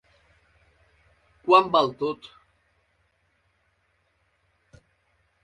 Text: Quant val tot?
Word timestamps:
Quant 1.49 1.69
val 1.75 1.91
tot? 1.99 2.31